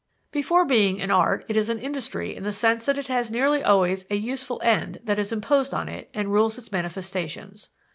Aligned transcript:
"Before 0.31 0.65
being 0.65 0.99
an 0.99 1.11
art 1.11 1.45
it 1.47 1.55
is 1.55 1.69
an 1.69 1.77
industry 1.77 2.35
in 2.35 2.41
the 2.41 2.51
sense 2.51 2.87
that 2.87 2.97
it 2.97 3.05
has 3.05 3.29
nearly 3.29 3.61
always 3.61 4.07
a 4.09 4.15
useful 4.15 4.59
end 4.63 4.99
that 5.03 5.19
is 5.19 5.31
imposed 5.31 5.75
on 5.75 5.87
it 5.87 6.09
and 6.11 6.33
rules 6.33 6.57
its 6.57 6.71
manifestations. 6.71 7.69